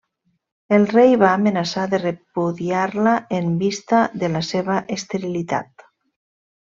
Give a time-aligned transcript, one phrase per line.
[0.77, 5.87] El rei va amenaçar de repudiar-la en vista de la seva esterilitat.